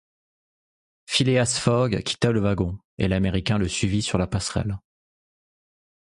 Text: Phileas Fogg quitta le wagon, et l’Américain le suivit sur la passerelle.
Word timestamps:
Phileas 1.05 1.59
Fogg 1.61 2.01
quitta 2.01 2.31
le 2.31 2.39
wagon, 2.41 2.79
et 2.97 3.07
l’Américain 3.07 3.59
le 3.59 3.67
suivit 3.67 4.01
sur 4.01 4.17
la 4.17 4.25
passerelle. 4.25 4.79